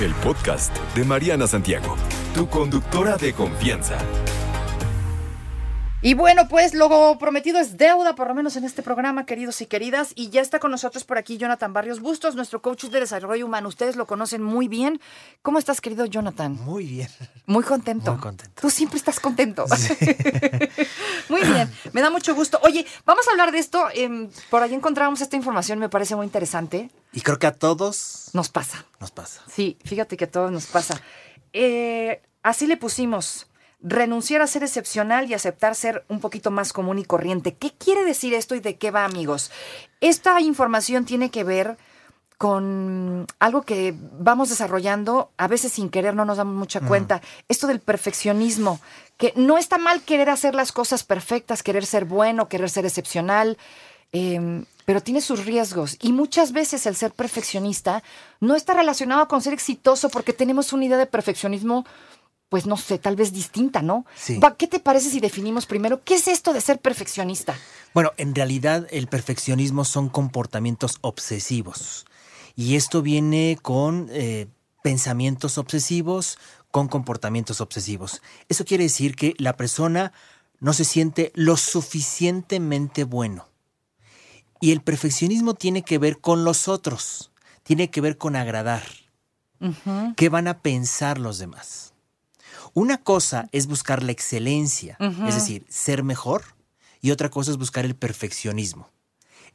[0.00, 1.94] el podcast de Mariana Santiago,
[2.34, 3.98] tu conductora de confianza.
[6.00, 9.66] Y bueno, pues lo prometido es deuda, por lo menos en este programa, queridos y
[9.66, 10.12] queridas.
[10.14, 13.68] Y ya está con nosotros por aquí Jonathan Barrios Bustos, nuestro coach de desarrollo humano.
[13.68, 15.02] Ustedes lo conocen muy bien.
[15.42, 16.52] ¿Cómo estás, querido Jonathan?
[16.54, 17.08] Muy bien.
[17.44, 18.12] Muy contento.
[18.12, 18.58] Muy contento.
[18.62, 19.66] Tú siempre estás contento.
[21.28, 22.58] muy bien, me da mucho gusto.
[22.62, 23.84] Oye, vamos a hablar de esto.
[23.92, 26.88] Em, por ahí encontramos esta información, me parece muy interesante.
[27.12, 28.84] Y creo que a todos Nos pasa.
[29.00, 29.42] nos pasa.
[29.52, 31.00] Sí, fíjate que a todos nos pasa.
[31.52, 33.46] Eh, así le pusimos.
[33.82, 37.54] Renunciar a ser excepcional y aceptar ser un poquito más común y corriente.
[37.54, 39.50] ¿Qué quiere decir esto y de qué va, amigos?
[40.00, 41.78] Esta información tiene que ver
[42.36, 47.20] con algo que vamos desarrollando, a veces sin querer, no nos damos mucha cuenta.
[47.48, 48.80] Esto del perfeccionismo,
[49.18, 53.58] que no está mal querer hacer las cosas perfectas, querer ser bueno, querer ser excepcional,
[54.12, 55.96] eh, pero tiene sus riesgos.
[56.00, 58.02] Y muchas veces el ser perfeccionista
[58.40, 61.86] no está relacionado con ser exitoso porque tenemos una idea de perfeccionismo,
[62.48, 64.04] pues no sé, tal vez distinta, ¿no?
[64.16, 64.40] Sí.
[64.58, 67.56] ¿Qué te parece si definimos primero qué es esto de ser perfeccionista?
[67.94, 72.04] Bueno, en realidad el perfeccionismo son comportamientos obsesivos.
[72.56, 74.48] Y esto viene con eh,
[74.82, 76.36] pensamientos obsesivos,
[76.72, 78.22] con comportamientos obsesivos.
[78.48, 80.12] Eso quiere decir que la persona
[80.58, 83.49] no se siente lo suficientemente bueno.
[84.60, 87.30] Y el perfeccionismo tiene que ver con los otros,
[87.62, 88.82] tiene que ver con agradar.
[90.16, 91.94] ¿Qué van a pensar los demás?
[92.72, 96.44] Una cosa es buscar la excelencia, es decir, ser mejor,
[97.00, 98.90] y otra cosa es buscar el perfeccionismo.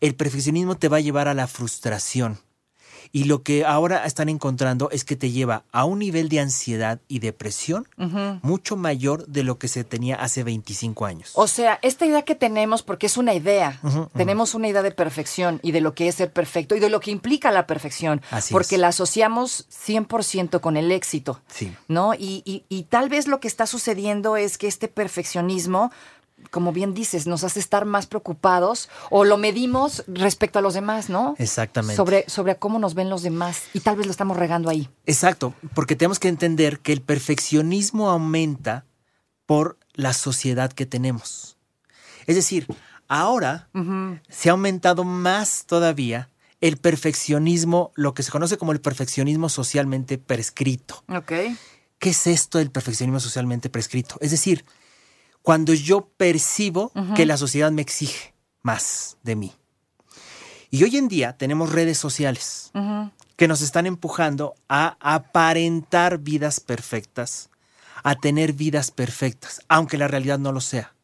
[0.01, 2.39] El perfeccionismo te va a llevar a la frustración.
[3.11, 6.99] Y lo que ahora están encontrando es que te lleva a un nivel de ansiedad
[7.07, 7.87] y depresión
[8.41, 11.31] mucho mayor de lo que se tenía hace 25 años.
[11.35, 13.79] O sea, esta idea que tenemos, porque es una idea,
[14.15, 16.99] tenemos una idea de perfección y de lo que es ser perfecto y de lo
[16.99, 18.81] que implica la perfección, Así porque es.
[18.81, 21.73] la asociamos 100% con el éxito, Sí.
[21.87, 22.13] ¿no?
[22.13, 25.91] Y, y- y tal vez lo que está sucediendo es que este perfeccionismo,
[26.51, 31.09] como bien dices, nos hace estar más preocupados o lo medimos respecto a los demás,
[31.09, 31.35] ¿no?
[31.37, 31.95] Exactamente.
[31.95, 34.89] Sobre, sobre cómo nos ven los demás y tal vez lo estamos regando ahí.
[35.05, 38.85] Exacto, porque tenemos que entender que el perfeccionismo aumenta
[39.45, 41.57] por la sociedad que tenemos.
[42.27, 42.67] Es decir,
[43.07, 43.69] ahora
[44.29, 46.29] se ha aumentado más todavía
[46.61, 51.03] el perfeccionismo, lo que se conoce como el perfeccionismo socialmente prescrito.
[51.09, 51.31] Ok.
[51.99, 54.17] ¿Qué es esto del perfeccionismo socialmente prescrito?
[54.19, 54.65] Es decir,
[55.45, 58.33] cuando yo percibo que la sociedad me exige
[58.63, 59.53] más de mí.
[60.71, 62.71] Y hoy en día tenemos redes sociales
[63.35, 67.51] que nos están empujando a aparentar vidas perfectas,
[68.03, 70.95] a tener vidas perfectas, aunque la realidad no lo sea.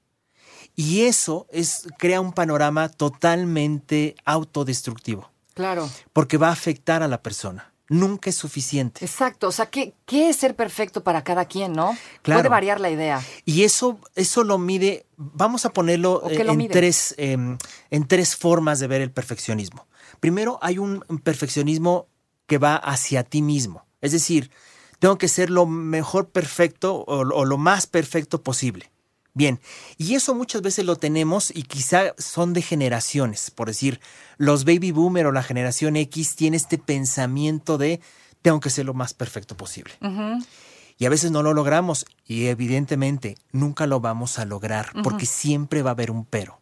[0.75, 5.87] Y eso es, crea un panorama totalmente autodestructivo, Claro.
[6.13, 7.70] porque va a afectar a la persona.
[7.91, 9.03] Nunca es suficiente.
[9.03, 11.97] Exacto, o sea, ¿qué, ¿qué es ser perfecto para cada quien, no?
[12.21, 12.39] Claro.
[12.39, 13.21] Puede variar la idea.
[13.43, 16.71] Y eso, eso lo mide, vamos a ponerlo ¿O eh, en, mide?
[16.71, 17.57] tres, em,
[17.89, 19.87] en tres formas de ver el perfeccionismo.
[20.21, 22.07] Primero, hay un perfeccionismo
[22.47, 23.85] que va hacia ti mismo.
[23.99, 24.51] Es decir,
[24.99, 28.89] tengo que ser lo mejor perfecto o, o lo más perfecto posible.
[29.33, 29.61] Bien,
[29.97, 33.49] y eso muchas veces lo tenemos y quizá son de generaciones.
[33.49, 34.01] Por decir,
[34.37, 38.01] los baby boomer o la generación X tiene este pensamiento de
[38.41, 39.93] tengo que ser lo más perfecto posible.
[40.97, 45.81] Y a veces no lo logramos y evidentemente nunca lo vamos a lograr porque siempre
[45.81, 46.61] va a haber un pero.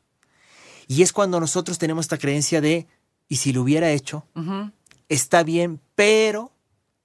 [0.88, 2.88] Y es cuando nosotros tenemos esta creencia de,
[3.28, 4.26] y si lo hubiera hecho,
[5.08, 6.52] está bien, pero,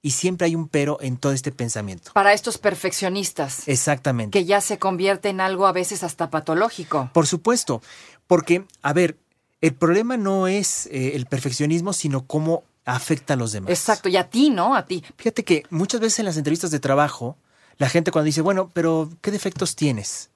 [0.05, 2.11] y siempre hay un pero en todo este pensamiento.
[2.13, 4.37] Para estos perfeccionistas, Exactamente.
[4.37, 7.09] que ya se convierte en algo a veces hasta patológico.
[7.11, 7.81] Por supuesto,
[8.27, 9.17] porque, a ver,
[9.61, 13.71] el problema no es eh, el perfeccionismo, sino cómo afecta a los demás.
[13.71, 14.75] Exacto, y a ti, ¿no?
[14.75, 15.03] A ti.
[15.17, 17.35] Fíjate que muchas veces en las entrevistas de trabajo,
[17.79, 20.29] la gente cuando dice, bueno, pero ¿qué defectos tienes?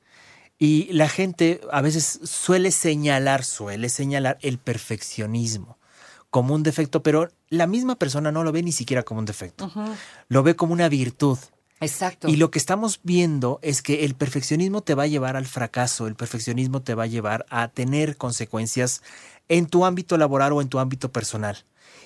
[0.58, 5.79] Y la gente a veces suele señalar, suele señalar el perfeccionismo
[6.30, 9.72] como un defecto, pero la misma persona no lo ve ni siquiera como un defecto.
[10.28, 11.38] Lo ve como una virtud.
[11.82, 12.28] Exacto.
[12.28, 16.08] Y lo que estamos viendo es que el perfeccionismo te va a llevar al fracaso,
[16.08, 19.02] el perfeccionismo te va a llevar a tener consecuencias
[19.48, 21.64] en tu ámbito laboral o en tu ámbito personal.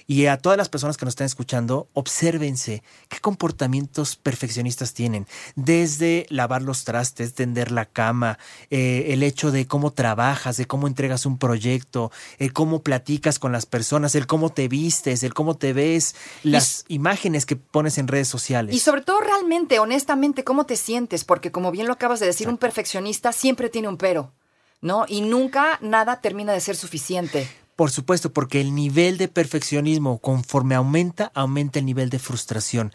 [0.07, 5.27] Y a todas las personas que nos están escuchando, obsérvense qué comportamientos perfeccionistas tienen.
[5.55, 8.37] Desde lavar los trastes, tender la cama,
[8.69, 13.51] eh, el hecho de cómo trabajas, de cómo entregas un proyecto, el cómo platicas con
[13.51, 18.07] las personas, el cómo te vistes, el cómo te ves, las imágenes que pones en
[18.07, 18.75] redes sociales.
[18.75, 21.23] Y sobre todo realmente, honestamente, ¿cómo te sientes?
[21.23, 24.33] Porque como bien lo acabas de decir, un perfeccionista siempre tiene un pero,
[24.81, 25.05] ¿no?
[25.07, 27.47] Y nunca nada termina de ser suficiente.
[27.75, 32.93] Por supuesto, porque el nivel de perfeccionismo conforme aumenta, aumenta el nivel de frustración.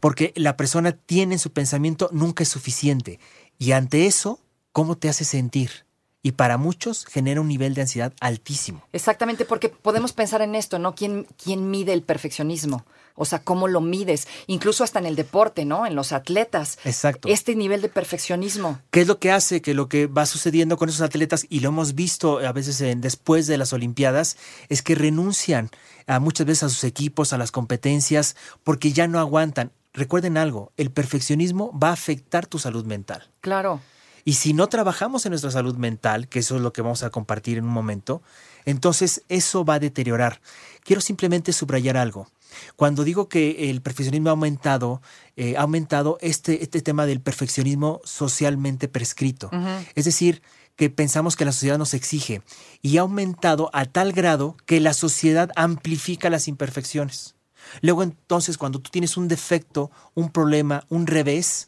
[0.00, 3.18] Porque la persona tiene en su pensamiento nunca es suficiente.
[3.58, 4.40] Y ante eso,
[4.72, 5.87] ¿cómo te hace sentir?
[6.22, 8.82] Y para muchos genera un nivel de ansiedad altísimo.
[8.92, 10.94] Exactamente, porque podemos pensar en esto, ¿no?
[10.94, 12.84] ¿Quién, quién mide el perfeccionismo?
[13.14, 14.28] O sea, ¿cómo lo mides?
[14.46, 15.86] Incluso hasta en el deporte, ¿no?
[15.86, 16.78] En los atletas.
[16.84, 17.28] Exacto.
[17.28, 18.80] Este nivel de perfeccionismo.
[18.90, 21.68] ¿Qué es lo que hace que lo que va sucediendo con esos atletas, y lo
[21.68, 24.36] hemos visto a veces en, después de las Olimpiadas,
[24.68, 25.70] es que renuncian
[26.06, 29.72] a muchas veces a sus equipos, a las competencias, porque ya no aguantan.
[29.92, 33.30] Recuerden algo, el perfeccionismo va a afectar tu salud mental.
[33.40, 33.80] Claro.
[34.28, 37.08] Y si no trabajamos en nuestra salud mental, que eso es lo que vamos a
[37.08, 38.20] compartir en un momento,
[38.66, 40.42] entonces eso va a deteriorar.
[40.84, 42.28] Quiero simplemente subrayar algo.
[42.76, 45.00] Cuando digo que el perfeccionismo ha aumentado,
[45.36, 49.50] eh, ha aumentado este, este tema del perfeccionismo socialmente prescrito.
[49.94, 50.42] Es decir,
[50.76, 52.42] que pensamos que la sociedad nos exige
[52.82, 57.34] y ha aumentado a tal grado que la sociedad amplifica las imperfecciones.
[57.80, 61.67] Luego entonces cuando tú tienes un defecto, un problema, un revés,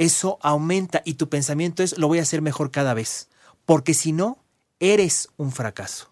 [0.00, 3.28] eso aumenta y tu pensamiento es lo voy a hacer mejor cada vez,
[3.66, 4.42] porque si no,
[4.78, 6.10] eres un fracaso.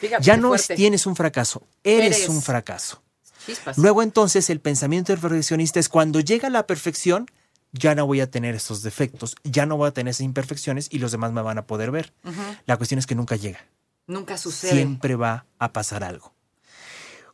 [0.00, 2.28] Fíjate, ya no tienes un fracaso, eres, Eres.
[2.30, 3.02] un fracaso.
[3.44, 3.76] Chispas.
[3.76, 7.30] Luego entonces el pensamiento del perfeccionista es cuando llega la perfección,
[7.72, 10.98] ya no voy a tener estos defectos, ya no voy a tener esas imperfecciones y
[10.98, 12.14] los demás me van a poder ver.
[12.64, 13.66] La cuestión es que nunca llega.
[14.06, 14.72] Nunca sucede.
[14.72, 16.32] Siempre va a pasar algo.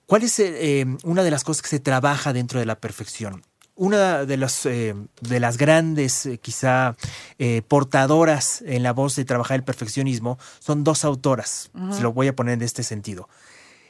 [0.06, 3.44] ¿Cuál es eh, eh, una de las cosas que se trabaja dentro de la perfección?
[3.80, 6.96] Una de, las eh, de las grandes, eh, quizá,
[7.38, 11.70] eh, portadoras en la voz de trabajar el perfeccionismo son dos autoras.
[11.90, 13.30] Se lo voy a poner en este sentido.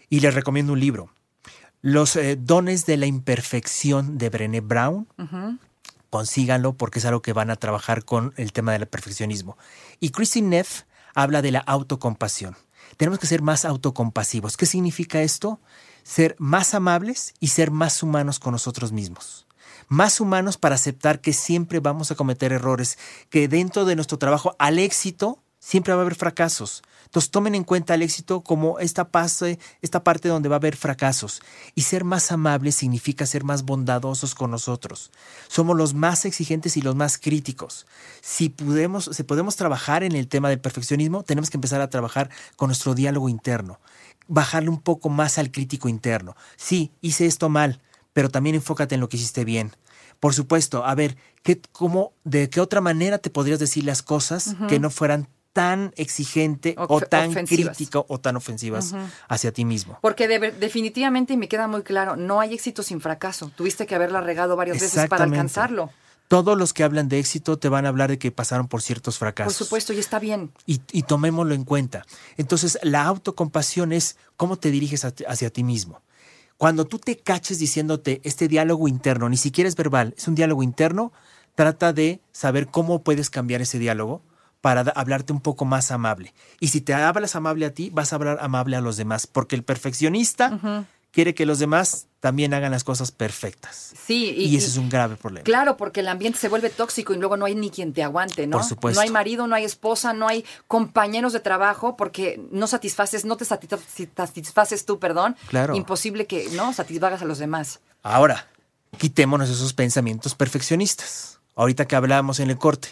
[0.09, 1.11] Y les recomiendo un libro.
[1.83, 5.09] Los dones de la imperfección de Brené Brown.
[6.09, 9.59] Consíganlo porque es algo que van a trabajar con el tema del perfeccionismo.
[9.99, 10.83] Y Christine Neff
[11.17, 12.57] habla de la autocompasión.
[12.97, 14.57] Tenemos que ser más autocompasivos.
[14.57, 15.59] ¿Qué significa esto?
[16.05, 19.49] Ser más amables y ser más humanos con nosotros mismos.
[19.89, 22.99] Más humanos para aceptar que siempre vamos a cometer errores,
[23.29, 26.83] que dentro de nuestro trabajo al éxito siempre va a haber fracasos.
[27.11, 30.77] Entonces tomen en cuenta el éxito como esta, pase, esta parte donde va a haber
[30.77, 31.43] fracasos.
[31.75, 35.11] Y ser más amables significa ser más bondadosos con nosotros.
[35.49, 37.87] Somos los más exigentes y los más críticos.
[38.21, 42.31] Si podemos, si podemos trabajar en el tema del perfeccionismo, tenemos que empezar a trabajar
[42.55, 43.81] con nuestro diálogo interno.
[44.29, 46.37] Bajarle un poco más al crítico interno.
[46.57, 47.81] Sí, hice esto mal,
[48.13, 49.73] pero también enfócate en lo que hiciste bien.
[50.19, 54.55] Por supuesto, a ver, ¿qué, cómo, ¿de qué otra manera te podrías decir las cosas
[54.69, 57.77] que no fueran tan exigente o tan ofensivas.
[57.77, 58.95] crítico o tan ofensivas
[59.29, 59.99] hacia ti mismo?
[60.03, 63.51] Porque de- definitivamente, y me queda muy claro, no hay éxito sin fracaso.
[63.57, 65.91] Tuviste que haberla regado varias veces para alcanzarlo.
[66.29, 69.15] Todos los que hablan de éxito te van a hablar de que pasaron por ciertos
[69.17, 69.57] Por fracasos.
[69.57, 70.53] supuesto, y está bien.
[70.67, 72.07] y, y tomémoslo en cuenta.
[72.37, 76.03] Entonces, la autocompasión es cómo te diriges a hacia ti mismo.
[76.61, 80.63] Cuando tú te caches diciéndote este diálogo interno, ni siquiera es verbal, es un diálogo
[80.63, 81.11] interno,
[81.55, 84.21] trata de saber cómo puedes cambiar ese diálogo
[84.61, 86.35] para hablarte un poco más amable.
[86.61, 89.57] Y si te hablas amable a ti, vas a hablar amable a los demás, porque
[89.57, 93.93] el perfeccionista quiere que los demás también hagan las cosas perfectas.
[94.07, 95.43] Sí, Y, y, ese es un grave problema.
[95.45, 98.47] Claro, porque el ambiente se vuelve tóxico y luego no hay ni quien te aguante,
[98.47, 98.59] ¿no?
[98.59, 99.01] Por supuesto.
[99.01, 103.37] No hay marido, no hay esposa, no hay compañeros de trabajo porque no satisfaces, no
[103.37, 103.81] te satisfa-
[104.17, 105.35] satisfaces tú, perdón.
[105.49, 105.75] Claro.
[105.75, 107.81] Imposible que no satisfagas a los demás.
[108.03, 108.47] Ahora,
[108.99, 111.41] quitémonos esos pensamientos perfeccionistas.
[111.57, 112.89] Ahorita que hablábamos en el corte,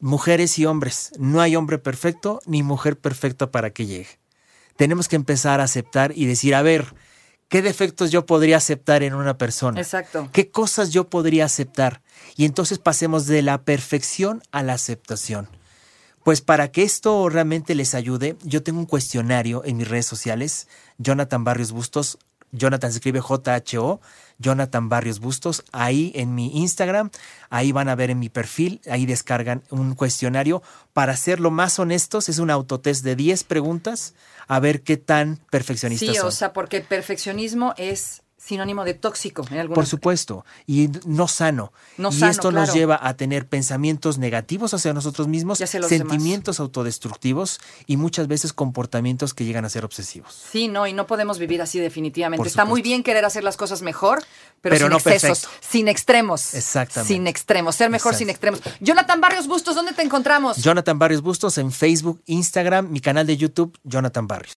[0.00, 4.18] mujeres y hombres, no hay hombre perfecto ni mujer perfecta para que llegue.
[4.76, 6.94] Tenemos que empezar a aceptar y decir, a ver,
[7.52, 9.78] ¿qué defectos yo podría aceptar en una persona?
[9.78, 10.30] Exacto.
[10.32, 12.00] ¿Qué cosas yo podría aceptar?
[12.34, 15.50] Y entonces pasemos de la perfección a la aceptación.
[16.24, 20.66] Pues para que esto realmente les ayude, yo tengo un cuestionario en mis redes sociales,
[20.96, 22.16] Jonathan Barrios Bustos,
[22.52, 24.00] Jonathan se escribe J-H-O,
[24.38, 27.10] Jonathan Barrios Bustos, ahí en mi Instagram,
[27.50, 30.62] ahí van a ver en mi perfil, ahí descargan un cuestionario.
[30.92, 34.14] Para serlo más honestos, es un autotest de 10 preguntas,
[34.48, 36.26] a ver qué tan perfeccionistas Sí, son.
[36.28, 41.28] o sea, porque el perfeccionismo es sinónimo de tóxico en algunos Por supuesto, y no
[41.28, 41.72] sano.
[41.96, 45.82] No y sano, esto nos lleva a tener pensamientos negativos hacia nosotros mismos, Y hacia
[45.84, 50.42] sentimientos autodestructivos y muchas veces comportamientos que llegan a ser obsesivos.
[50.50, 52.48] Sí, no, y no podemos vivir así definitivamente.
[52.48, 54.22] Está muy bien querer hacer las cosas mejor,
[54.60, 55.66] pero, Pero sin no excesos, perfecto.
[55.70, 56.54] sin extremos.
[56.54, 57.14] Exactamente.
[57.14, 58.60] Sin extremos, ser mejor sin extremos.
[58.80, 60.56] Jonathan Barrios Bustos, ¿dónde te encontramos?
[60.56, 64.50] Jonathan Barrios Bustos en Facebook, Instagram, mi canal de YouTube, Jonathan Barrios.